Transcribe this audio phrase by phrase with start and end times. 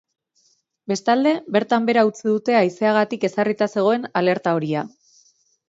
[0.91, 4.85] Bestalde, bertan behera utzi dute haizeagatik ezarrita zegoen alerta horia.